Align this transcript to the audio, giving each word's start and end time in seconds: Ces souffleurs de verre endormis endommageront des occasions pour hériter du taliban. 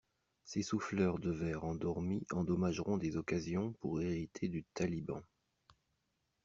Ces 0.45 0.63
souffleurs 0.63 1.19
de 1.19 1.29
verre 1.29 1.63
endormis 1.63 2.25
endommageront 2.31 2.97
des 2.97 3.17
occasions 3.17 3.73
pour 3.73 4.01
hériter 4.01 4.47
du 4.47 4.63
taliban. 4.73 5.21